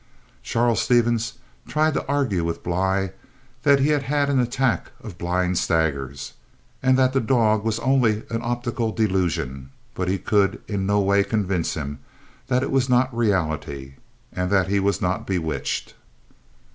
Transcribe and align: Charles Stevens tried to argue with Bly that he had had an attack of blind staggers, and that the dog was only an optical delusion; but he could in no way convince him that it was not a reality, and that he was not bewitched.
Charles 0.41 0.81
Stevens 0.81 1.33
tried 1.67 1.93
to 1.93 2.03
argue 2.07 2.43
with 2.43 2.63
Bly 2.63 3.11
that 3.61 3.81
he 3.81 3.89
had 3.89 4.01
had 4.01 4.31
an 4.31 4.39
attack 4.39 4.91
of 4.99 5.19
blind 5.19 5.59
staggers, 5.59 6.33
and 6.81 6.97
that 6.97 7.13
the 7.13 7.21
dog 7.21 7.63
was 7.63 7.77
only 7.81 8.23
an 8.31 8.39
optical 8.41 8.91
delusion; 8.91 9.69
but 9.93 10.07
he 10.07 10.17
could 10.17 10.59
in 10.67 10.87
no 10.87 10.99
way 10.99 11.23
convince 11.23 11.75
him 11.75 11.99
that 12.47 12.63
it 12.63 12.71
was 12.71 12.89
not 12.89 13.13
a 13.13 13.17
reality, 13.17 13.93
and 14.33 14.49
that 14.49 14.69
he 14.69 14.79
was 14.79 15.03
not 15.03 15.27
bewitched. 15.27 15.93